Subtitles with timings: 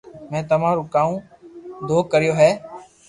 [0.31, 1.11] ۾ تمارو ڪاو
[1.87, 2.51] دوھ ڪريو ھي